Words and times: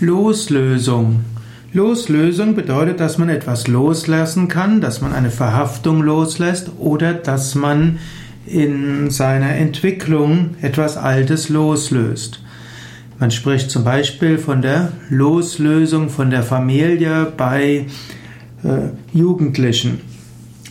Loslösung. 0.00 1.24
Loslösung 1.72 2.54
bedeutet, 2.54 3.00
dass 3.00 3.16
man 3.16 3.30
etwas 3.30 3.66
loslassen 3.66 4.46
kann, 4.46 4.82
dass 4.82 5.00
man 5.00 5.14
eine 5.14 5.30
Verhaftung 5.30 6.02
loslässt 6.02 6.70
oder 6.78 7.14
dass 7.14 7.54
man 7.54 7.98
in 8.46 9.08
seiner 9.08 9.54
Entwicklung 9.56 10.50
etwas 10.60 10.98
Altes 10.98 11.48
loslöst. 11.48 12.42
Man 13.18 13.30
spricht 13.30 13.70
zum 13.70 13.84
Beispiel 13.84 14.36
von 14.36 14.60
der 14.60 14.92
Loslösung 15.08 16.10
von 16.10 16.28
der 16.28 16.42
Familie 16.42 17.32
bei 17.34 17.86
äh, 18.64 19.16
Jugendlichen. 19.16 20.02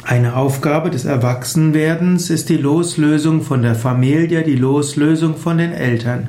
Eine 0.04 0.36
Aufgabe 0.36 0.92
des 0.92 1.06
Erwachsenwerdens 1.06 2.30
ist 2.30 2.50
die 2.50 2.58
Loslösung 2.58 3.42
von 3.42 3.64
der 3.64 3.74
Familie, 3.74 4.44
die 4.44 4.56
Loslösung 4.56 5.36
von 5.36 5.58
den 5.58 5.72
Eltern. 5.72 6.28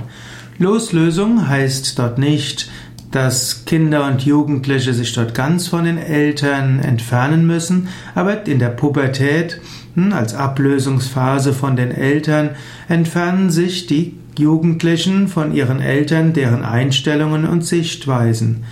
Loslösung 0.59 1.49
heißt 1.49 1.99
dort 1.99 2.19
nicht, 2.19 2.71
dass 3.11 3.65
Kinder 3.65 4.07
und 4.07 4.25
Jugendliche 4.25 4.93
sich 4.93 5.13
dort 5.13 5.35
ganz 5.35 5.69
von 5.69 5.85
den 5.85 5.99
Eltern 5.99 6.81
entfernen 6.81 7.47
müssen, 7.47 7.89
aber 8.15 8.47
in 8.47 8.59
der 8.59 8.69
Pubertät 8.69 9.61
hm, 9.95 10.13
als 10.13 10.35
Ablösungsphase 10.35 11.53
von 11.53 11.77
den 11.77 11.91
Eltern 11.91 12.51
entfernen 12.89 13.51
sich 13.51 13.87
die 13.87 14.15
Jugendlichen 14.39 15.29
von 15.29 15.55
ihren 15.55 15.81
Eltern, 15.81 16.33
deren 16.33 16.65
Einstellungen 16.65 17.47
und 17.47 17.65
Sichtweisen. 17.65 18.65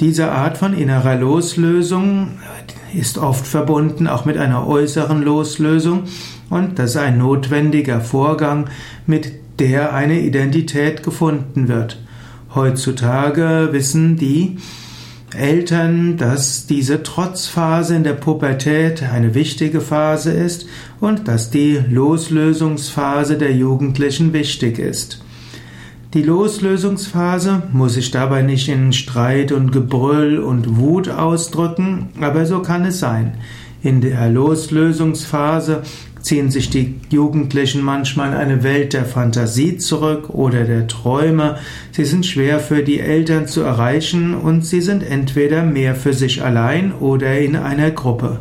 Diese 0.00 0.32
Art 0.32 0.56
von 0.56 0.76
innerer 0.76 1.14
Loslösung 1.14 2.38
ist 2.98 3.18
oft 3.18 3.46
verbunden 3.46 4.06
auch 4.06 4.24
mit 4.24 4.36
einer 4.38 4.66
äußeren 4.66 5.22
Loslösung 5.22 6.04
und 6.50 6.78
das 6.78 6.90
ist 6.90 6.96
ein 6.96 7.18
notwendiger 7.18 8.00
Vorgang, 8.00 8.68
mit 9.06 9.32
der 9.58 9.94
eine 9.94 10.20
Identität 10.20 11.02
gefunden 11.02 11.68
wird. 11.68 12.00
Heutzutage 12.54 13.68
wissen 13.72 14.16
die 14.16 14.58
Eltern, 15.36 16.16
dass 16.16 16.66
diese 16.66 17.02
Trotzphase 17.02 17.96
in 17.96 18.04
der 18.04 18.12
Pubertät 18.12 19.02
eine 19.02 19.34
wichtige 19.34 19.80
Phase 19.80 20.30
ist 20.30 20.66
und 21.00 21.26
dass 21.26 21.50
die 21.50 21.80
Loslösungsphase 21.88 23.36
der 23.36 23.52
Jugendlichen 23.52 24.32
wichtig 24.32 24.78
ist. 24.78 25.23
Die 26.14 26.22
Loslösungsphase 26.22 27.64
muss 27.72 27.94
sich 27.94 28.12
dabei 28.12 28.42
nicht 28.42 28.68
in 28.68 28.92
Streit 28.92 29.50
und 29.50 29.72
Gebrüll 29.72 30.38
und 30.38 30.76
Wut 30.76 31.08
ausdrücken, 31.08 32.10
aber 32.20 32.46
so 32.46 32.60
kann 32.60 32.84
es 32.84 33.00
sein. 33.00 33.34
In 33.82 34.00
der 34.00 34.30
Loslösungsphase 34.30 35.82
ziehen 36.20 36.52
sich 36.52 36.70
die 36.70 37.00
Jugendlichen 37.10 37.82
manchmal 37.82 38.28
in 38.28 38.36
eine 38.36 38.62
Welt 38.62 38.92
der 38.92 39.06
Fantasie 39.06 39.76
zurück 39.76 40.30
oder 40.30 40.62
der 40.62 40.86
Träume. 40.86 41.58
Sie 41.90 42.04
sind 42.04 42.24
schwer 42.24 42.60
für 42.60 42.84
die 42.84 43.00
Eltern 43.00 43.48
zu 43.48 43.62
erreichen 43.62 44.34
und 44.34 44.64
sie 44.64 44.82
sind 44.82 45.02
entweder 45.02 45.64
mehr 45.64 45.96
für 45.96 46.12
sich 46.12 46.44
allein 46.44 46.92
oder 46.92 47.36
in 47.40 47.56
einer 47.56 47.90
Gruppe. 47.90 48.38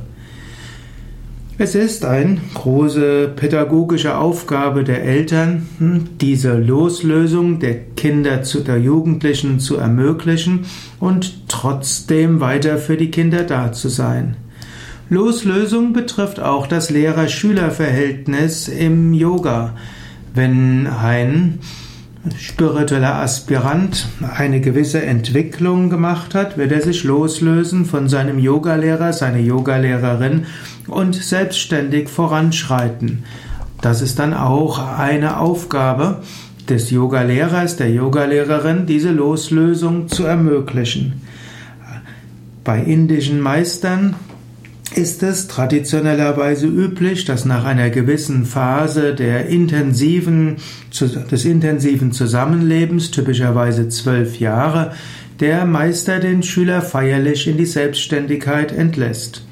Es 1.60 1.76
ist 1.76 2.04
eine 2.04 2.42
große 2.56 3.32
pädagogische 3.36 4.18
Aufgabe 4.18 4.84
der 4.84 5.04
Eltern, 5.04 5.68
hm, 5.78 6.10
diese 6.20 6.58
Loslösung 6.58 7.60
der 7.60 7.76
Kinder 7.96 8.42
zu 8.42 8.62
der 8.62 8.80
Jugendlichen 8.80 9.60
zu 9.60 9.78
ermöglichen 9.78 10.66
und 11.00 11.48
trotzdem 11.50 12.40
weiter 12.40 12.80
für 12.80 12.98
die 12.98 13.12
Kinder 13.12 13.44
da 13.44 13.72
zu 13.72 13.90
sein. 13.90 14.36
Loslösung 15.10 15.94
betrifft 15.94 16.40
auch 16.40 16.66
das 16.66 16.90
Lehrer-Schüler-Verhältnis 16.90 18.68
im 18.68 19.14
Yoga. 19.14 19.76
Wenn 20.34 20.88
ein 20.88 21.60
spiritueller 22.38 23.16
Aspirant 23.16 24.08
eine 24.22 24.62
gewisse 24.62 25.02
Entwicklung 25.02 25.90
gemacht 25.90 26.36
hat, 26.36 26.58
wird 26.58 26.72
er 26.72 26.82
sich 26.82 27.04
loslösen 27.04 27.86
von 27.86 28.08
seinem 28.08 28.40
Yogalehrer, 28.40 29.12
seiner 29.12 29.40
Yogalehrerin 29.40 30.46
und 30.88 31.16
selbstständig 31.16 32.10
voranschreiten. 32.10 33.24
Das 33.82 34.02
ist 34.02 34.20
dann 34.20 34.34
auch 34.34 34.98
eine 34.98 35.40
Aufgabe 35.40 36.22
des 36.70 36.92
Yogalehrers, 36.92 37.76
der 37.76 37.92
Yogalehrerin, 37.92 38.86
diese 38.86 39.12
Loslösung 39.12 40.08
zu 40.08 40.24
ermöglichen. 40.24 41.22
Bei 42.64 42.80
indischen 42.80 43.42
Meistern 43.42 44.16
ist 44.98 45.24
es 45.24 45.48
traditionellerweise 45.48 46.68
üblich, 46.68 47.26
dass 47.26 47.46
nach 47.46 47.66
einer 47.66 47.90
gewissen 47.90 48.46
Phase 48.46 49.14
der 49.14 49.48
intensiven, 49.48 50.58
des 51.32 51.46
intensiven 51.46 52.12
Zusammenlebens, 52.12 53.12
typischerweise 53.12 53.90
zwölf 53.90 54.40
Jahre, 54.40 54.94
der 55.40 55.66
Meister 55.66 56.20
den 56.20 56.44
Schüler 56.44 56.82
feierlich 56.82 57.48
in 57.48 57.58
die 57.58 57.66
Selbstständigkeit 57.66 58.72
entlässt. 58.72 59.44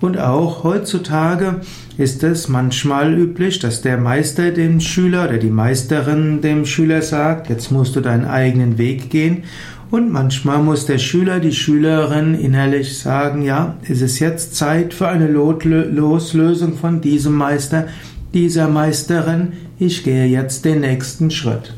Und 0.00 0.18
auch 0.18 0.64
heutzutage 0.64 1.60
ist 1.98 2.22
es 2.22 2.48
manchmal 2.48 3.12
üblich, 3.12 3.58
dass 3.58 3.82
der 3.82 3.98
Meister 3.98 4.50
dem 4.50 4.80
Schüler 4.80 5.24
oder 5.24 5.38
die 5.38 5.50
Meisterin 5.50 6.40
dem 6.40 6.64
Schüler 6.64 7.02
sagt, 7.02 7.50
jetzt 7.50 7.70
musst 7.70 7.96
du 7.96 8.00
deinen 8.00 8.24
eigenen 8.24 8.78
Weg 8.78 9.10
gehen 9.10 9.44
und 9.90 10.12
manchmal 10.12 10.62
muss 10.62 10.86
der 10.86 10.98
Schüler, 10.98 11.40
die 11.40 11.52
Schülerin 11.52 12.34
innerlich 12.34 12.96
sagen, 12.96 13.42
ja, 13.42 13.76
es 13.88 14.00
ist 14.00 14.20
jetzt 14.20 14.54
Zeit 14.54 14.94
für 14.94 15.08
eine 15.08 15.26
Loslösung 15.26 16.78
von 16.78 17.00
diesem 17.00 17.34
Meister, 17.34 17.88
dieser 18.32 18.68
Meisterin, 18.68 19.52
ich 19.78 20.04
gehe 20.04 20.26
jetzt 20.26 20.64
den 20.64 20.80
nächsten 20.80 21.30
Schritt. 21.30 21.74